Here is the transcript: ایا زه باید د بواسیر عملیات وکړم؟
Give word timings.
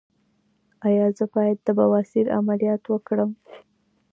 ایا 0.87 1.05
زه 1.17 1.25
باید 1.33 1.57
د 1.63 1.67
بواسیر 1.77 2.25
عملیات 2.37 2.83
وکړم؟ 2.87 3.31